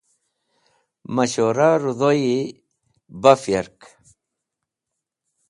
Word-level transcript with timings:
Mashura 1.15 1.69
rẽdhoyi 1.83 2.37
maf 3.21 3.43
yark. 3.51 3.79